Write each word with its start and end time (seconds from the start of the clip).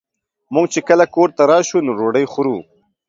مونږ 0.53 0.67
چې 0.73 0.79
کله 0.87 1.05
کور 1.15 1.29
ته 1.37 1.43
راشو 1.51 1.77
نو 1.85 1.91
ډوډۍ 1.97 2.25
خورو 2.31 2.55